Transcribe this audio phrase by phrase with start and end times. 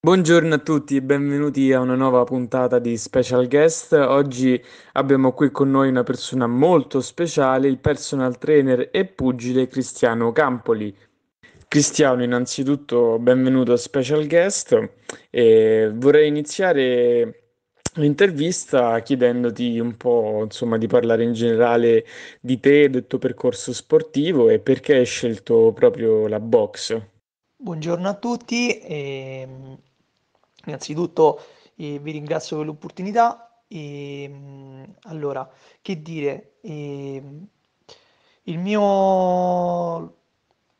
[0.00, 3.94] Buongiorno a tutti e benvenuti a una nuova puntata di Special Guest.
[3.94, 10.30] Oggi abbiamo qui con noi una persona molto speciale, il personal trainer e pugile Cristiano
[10.30, 10.96] Campoli.
[11.66, 14.90] Cristiano, innanzitutto benvenuto a Special Guest
[15.30, 17.56] e vorrei iniziare
[17.94, 22.06] l'intervista chiedendoti un po', insomma, di parlare in generale
[22.40, 27.16] di te, del tuo percorso sportivo e perché hai scelto proprio la box.
[27.60, 29.76] Buongiorno a tutti, ehm,
[30.70, 31.40] innanzitutto
[31.76, 33.62] eh, vi ringrazio per l'opportunità.
[33.68, 34.30] E,
[35.02, 35.48] allora,
[35.82, 37.46] che dire, ehm,
[38.44, 40.16] il mio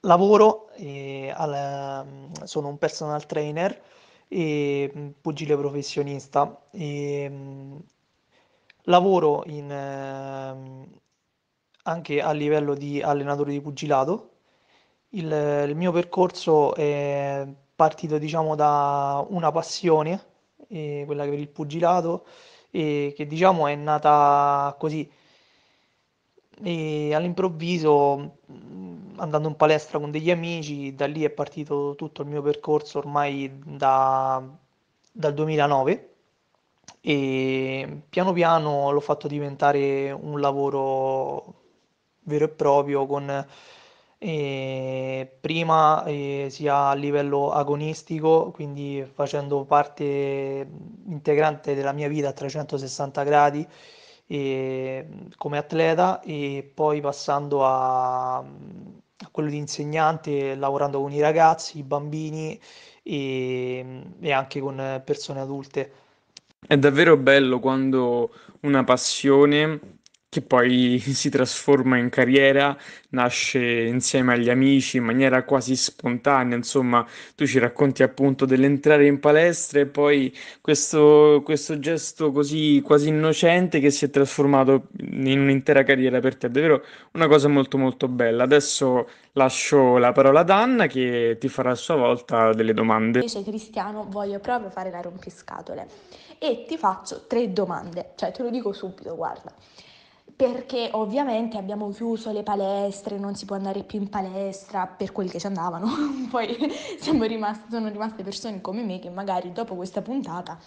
[0.00, 3.82] lavoro, eh, al- sono un personal trainer
[4.28, 6.66] e pugile professionista.
[6.70, 7.30] E,
[8.84, 10.88] lavoro in, ehm,
[11.84, 14.28] anche a livello di allenatore di pugilato.
[15.10, 15.30] Il,
[15.68, 17.46] il mio percorso è
[17.80, 20.22] partito, diciamo, da una passione,
[20.68, 22.26] eh, quella per il pugilato,
[22.70, 25.10] e che diciamo è nata così.
[26.62, 32.28] E all'improvviso, mh, andando in palestra con degli amici, da lì è partito tutto il
[32.28, 34.42] mio percorso ormai da-
[35.12, 36.08] dal 2009
[37.00, 41.54] e piano piano l'ho fatto diventare un lavoro
[42.24, 43.46] vero e proprio con
[44.22, 50.68] eh, prima eh, sia a livello agonistico, quindi facendo parte
[51.06, 53.66] integrante della mia vita a 360 gradi
[54.26, 55.06] e,
[55.38, 61.82] come atleta e poi passando a, a quello di insegnante, lavorando con i ragazzi, i
[61.82, 62.60] bambini
[63.02, 65.92] e, e anche con persone adulte.
[66.66, 69.99] È davvero bello quando una passione
[70.30, 72.76] che poi si trasforma in carriera,
[73.10, 76.56] nasce insieme agli amici in maniera quasi spontanea.
[76.56, 83.08] Insomma, tu ci racconti appunto dell'entrare in palestra e poi questo, questo gesto così quasi
[83.08, 86.48] innocente che si è trasformato in un'intera carriera per te.
[86.48, 88.44] Davvero una cosa molto molto bella.
[88.44, 93.18] Adesso lascio la parola ad Anna che ti farà a sua volta delle domande.
[93.18, 95.88] Invece Cristiano voglio proprio fare la rompiscatole
[96.38, 99.52] e ti faccio tre domande, cioè te lo dico subito, guarda,
[100.40, 105.28] perché ovviamente abbiamo chiuso le palestre, non si può andare più in palestra per quelli
[105.28, 105.86] che ci andavano,
[106.30, 106.56] poi
[106.98, 110.58] siamo rimasti, sono rimaste persone come me che magari dopo questa puntata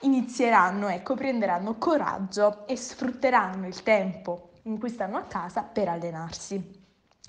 [0.00, 6.83] inizieranno, ecco, prenderanno coraggio e sfrutteranno il tempo in cui stanno a casa per allenarsi.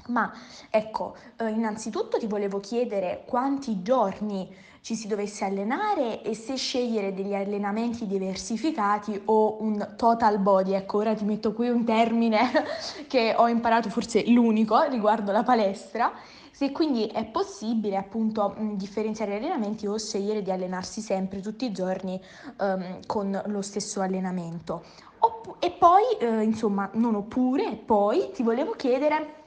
[0.08, 0.32] Ma
[0.70, 7.12] ecco, eh, innanzitutto ti volevo chiedere quanti giorni ci si dovesse allenare e se scegliere
[7.12, 10.74] degli allenamenti diversificati o un total body.
[10.74, 12.52] Ecco, ora ti metto qui un termine
[13.10, 16.14] che ho imparato, forse l'unico riguardo la palestra.
[16.52, 21.72] Se quindi è possibile appunto differenziare gli allenamenti o scegliere di allenarsi sempre tutti i
[21.72, 22.22] giorni
[22.60, 24.84] um, con lo stesso allenamento.
[25.18, 29.45] Opp- e poi, eh, insomma, non oppure, poi ti volevo chiedere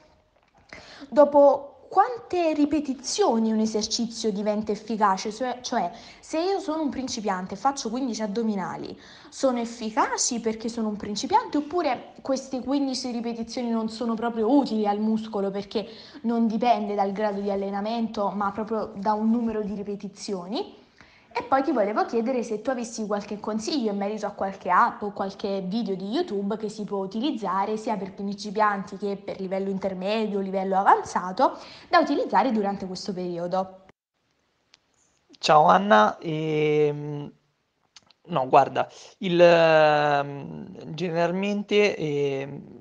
[1.09, 5.33] Dopo quante ripetizioni un esercizio diventa efficace?
[5.33, 8.95] Cioè, cioè, se io sono un principiante e faccio 15 addominali,
[9.29, 14.99] sono efficaci perché sono un principiante oppure queste 15 ripetizioni non sono proprio utili al
[14.99, 15.87] muscolo perché
[16.21, 20.77] non dipende dal grado di allenamento ma proprio da un numero di ripetizioni?
[21.39, 25.03] E poi ti volevo chiedere se tu avessi qualche consiglio in merito a qualche app
[25.03, 29.69] o qualche video di YouTube che si può utilizzare sia per principianti che per livello
[29.69, 31.57] intermedio, livello avanzato,
[31.87, 33.85] da utilizzare durante questo periodo.
[35.39, 37.31] Ciao Anna, ehm,
[38.25, 38.89] no, guarda,
[39.19, 42.78] il, ehm, generalmente ehm,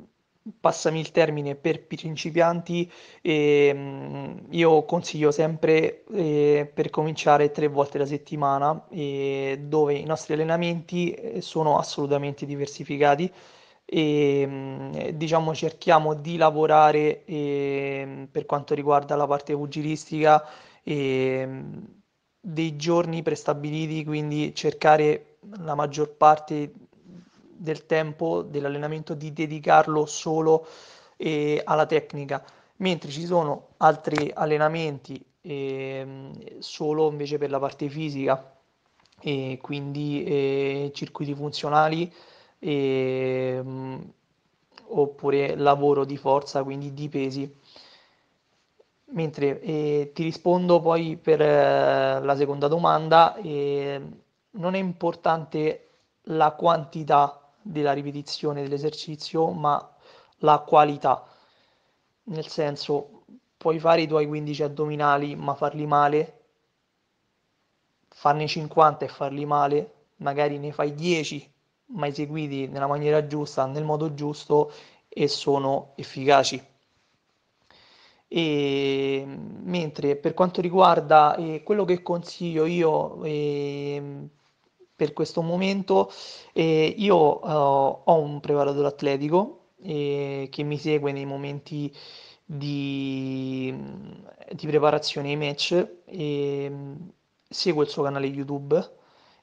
[0.60, 2.90] passami il termine, per principianti,
[3.22, 10.34] ehm, io consiglio sempre eh, per cominciare tre volte la settimana, eh, dove i nostri
[10.34, 13.30] allenamenti eh, sono assolutamente diversificati.
[13.90, 20.44] E mm, diciamo cerchiamo di lavorare ehm, per quanto riguarda la parte pugilistica
[20.82, 21.86] ehm,
[22.40, 26.72] dei giorni prestabiliti, quindi cercare la maggior parte
[27.58, 30.66] del tempo dell'allenamento di dedicarlo solo
[31.16, 32.44] eh, alla tecnica,
[32.76, 38.54] mentre ci sono altri allenamenti eh, solo invece per la parte fisica
[39.20, 42.12] e quindi eh, circuiti funzionali
[42.58, 44.12] e, mh,
[44.88, 47.56] oppure lavoro di forza, quindi di pesi.
[49.10, 54.00] Mentre eh, ti rispondo poi per eh, la seconda domanda, eh,
[54.50, 55.88] non è importante
[56.24, 59.94] la quantità della ripetizione dell'esercizio, ma
[60.38, 61.26] la qualità.
[62.24, 63.24] Nel senso,
[63.56, 66.40] puoi fare i tuoi 15 addominali, ma farli male,
[68.08, 71.52] farne 50 e farli male, magari ne fai 10
[71.90, 74.72] ma eseguiti nella maniera giusta, nel modo giusto
[75.08, 76.62] e sono efficaci.
[78.30, 84.28] E, mentre per quanto riguarda eh, quello che consiglio io eh,
[84.98, 86.10] per questo momento,
[86.52, 91.94] eh, io eh, ho un preparatore atletico eh, che mi segue nei momenti
[92.44, 93.72] di,
[94.50, 96.72] di preparazione ai match e
[97.48, 98.96] seguo il suo canale YouTube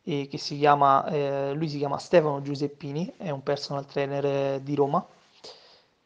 [0.04, 4.76] eh, che si chiama, eh, lui si chiama Stefano Giuseppini, è un personal trainer di
[4.76, 5.08] Roma.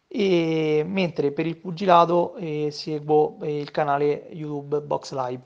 [0.07, 5.41] E mentre per il pugilato eh, seguo eh, il canale YouTube Box Live.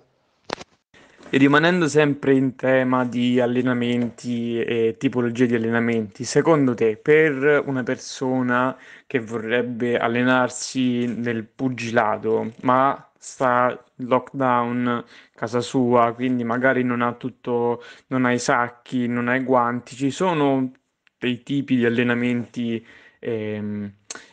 [1.33, 7.81] E rimanendo sempre in tema di allenamenti e tipologie di allenamenti, secondo te per una
[7.81, 8.77] persona
[9.07, 15.03] che vorrebbe allenarsi nel pugilato, ma sta in lockdown
[15.33, 19.95] casa sua, quindi magari non ha tutto, non ha i sacchi, non ha i guanti,
[19.95, 20.71] ci sono
[21.17, 22.85] dei tipi di allenamenti
[23.17, 23.91] ehm,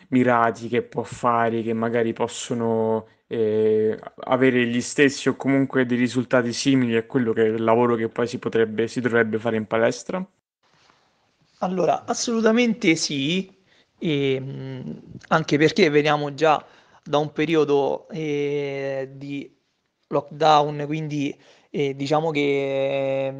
[0.08, 6.53] mirati che può fare, che magari possono eh, avere gli stessi o comunque dei risultati
[6.53, 9.67] simili a quello che è il lavoro che poi si potrebbe, si dovrebbe fare in
[9.67, 10.25] palestra?
[11.59, 13.49] Allora, assolutamente sì,
[13.99, 14.43] e,
[15.29, 16.65] anche perché veniamo già
[17.05, 19.49] da un periodo eh, di
[20.09, 21.38] lockdown, quindi
[21.71, 23.33] eh, diciamo che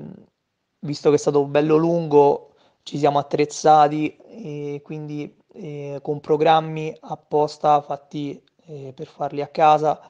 [0.79, 2.55] visto che è stato bello lungo,
[2.85, 8.41] ci siamo attrezzati e quindi eh, con programmi apposta fatti
[8.71, 10.01] eh, per farli a casa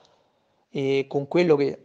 [0.70, 1.84] e con quello che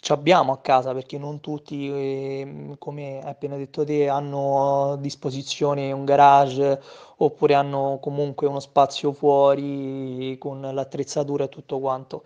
[0.00, 4.96] ci abbiamo a casa perché non tutti, eh, come hai appena detto te, hanno a
[4.96, 6.80] disposizione un garage
[7.16, 12.24] oppure hanno comunque uno spazio fuori con l'attrezzatura e tutto quanto.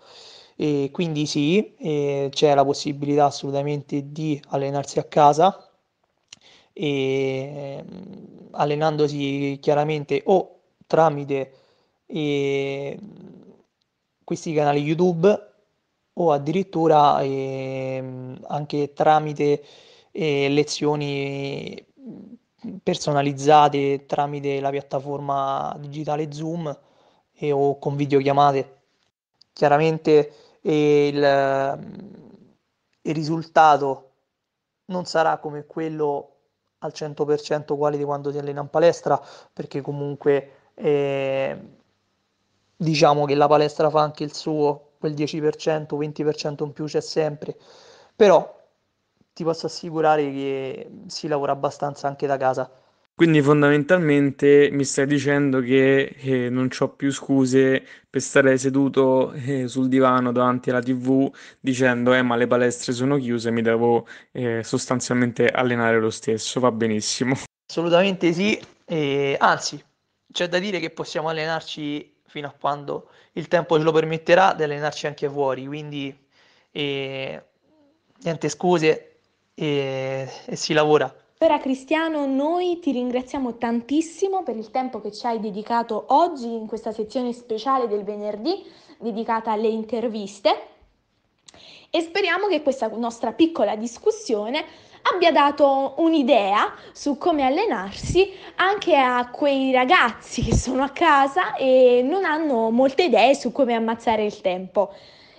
[0.55, 5.67] E quindi sì, eh, c'è la possibilità assolutamente di allenarsi a casa
[6.71, 7.83] e
[8.51, 11.53] allenandosi chiaramente o tramite
[12.05, 12.97] eh,
[14.23, 15.51] questi canali YouTube
[16.13, 19.63] o addirittura eh, anche tramite
[20.11, 21.85] eh, lezioni
[22.81, 26.77] personalizzate tramite la piattaforma digitale Zoom
[27.33, 28.77] e, o con videochiamate.
[29.53, 31.79] Chiaramente eh, il,
[33.01, 34.11] il risultato
[34.85, 36.29] non sarà come quello
[36.79, 39.19] al 100% uguale di quando si allena in palestra
[39.51, 41.57] perché comunque eh,
[42.83, 47.57] diciamo che la palestra fa anche il suo quel 10%, 20% in più c'è sempre,
[48.15, 48.61] però
[49.33, 52.69] ti posso assicurare che si lavora abbastanza anche da casa.
[53.15, 59.67] Quindi fondamentalmente mi stai dicendo che eh, non ho più scuse per stare seduto eh,
[59.67, 64.63] sul divano davanti alla TV dicendo eh ma le palestre sono chiuse, mi devo eh,
[64.63, 67.35] sostanzialmente allenare lo stesso, va benissimo.
[67.69, 68.59] Assolutamente sì,
[69.37, 69.83] anzi
[70.31, 74.63] c'è da dire che possiamo allenarci fino a quando il tempo ce lo permetterà di
[74.63, 76.17] allenarci anche fuori, quindi
[76.71, 77.43] eh,
[78.23, 79.19] niente scuse
[79.53, 81.15] e, e si lavora.
[81.37, 86.65] Allora Cristiano, noi ti ringraziamo tantissimo per il tempo che ci hai dedicato oggi in
[86.65, 88.65] questa sezione speciale del venerdì
[88.97, 90.72] dedicata alle interviste
[91.95, 94.65] e speriamo che questa nostra piccola discussione
[95.13, 102.01] abbia dato un'idea su come allenarsi anche a quei ragazzi che sono a casa e
[102.03, 104.91] non hanno molte idee su come ammazzare il tempo.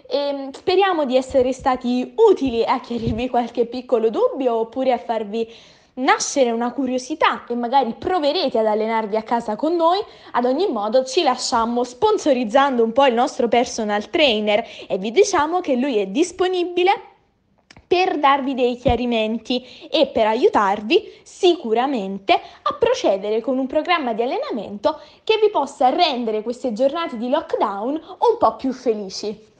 [0.06, 5.52] E speriamo di essere stati utili a chiarirvi qualche piccolo dubbio oppure a farvi
[5.94, 9.98] nascere una curiosità e magari proverete ad allenarvi a casa con noi,
[10.32, 15.60] ad ogni modo ci lasciamo sponsorizzando un po' il nostro personal trainer e vi diciamo
[15.60, 17.12] che lui è disponibile
[17.86, 25.00] per darvi dei chiarimenti e per aiutarvi sicuramente a procedere con un programma di allenamento
[25.22, 29.52] che vi possa rendere queste giornate di lockdown un po' più felici.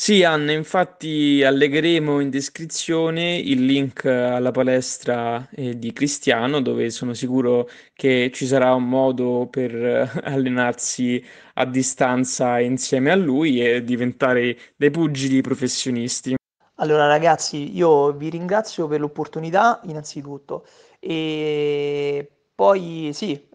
[0.00, 7.14] Sì, Anna, infatti allegheremo in descrizione il link alla palestra eh, di Cristiano, dove sono
[7.14, 11.22] sicuro che ci sarà un modo per eh, allenarsi
[11.54, 16.36] a distanza insieme a lui e diventare dei pugili professionisti.
[16.76, 20.64] Allora ragazzi, io vi ringrazio per l'opportunità innanzitutto
[21.00, 23.48] e poi sì,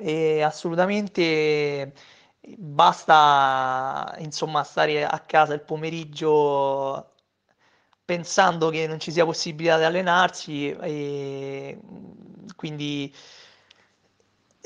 [0.44, 1.94] assolutamente
[2.58, 7.12] basta insomma stare a casa il pomeriggio
[8.06, 11.80] pensando che non ci sia possibilità di allenarsi e
[12.56, 13.14] quindi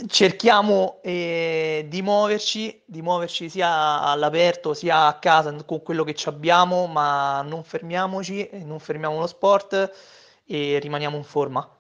[0.08, 6.86] cerchiamo eh, di muoverci, di muoverci sia all'aperto sia a casa con quello che abbiamo,
[6.88, 9.92] ma non fermiamoci, non fermiamo lo sport
[10.46, 11.77] e rimaniamo in forma.